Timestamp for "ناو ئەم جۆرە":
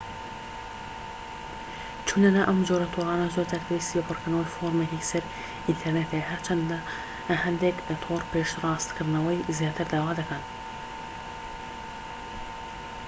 2.35-2.87